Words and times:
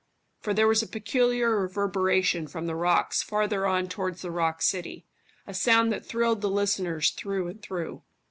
For 0.39 0.55
there 0.55 0.67
was 0.67 0.81
a 0.81 0.87
peculiar 0.87 1.55
reverberation 1.59 2.47
from 2.47 2.65
the 2.65 2.73
rocks 2.73 3.21
farther 3.21 3.67
on 3.67 3.87
towards 3.87 4.23
the 4.23 4.31
rock 4.31 4.63
city 4.63 5.05
a 5.45 5.53
sound 5.53 5.91
that 5.91 6.03
thrilled 6.03 6.41
the 6.41 6.49
listeners 6.49 7.11
through 7.11 7.47
and 7.49 7.61
through. 7.61 8.01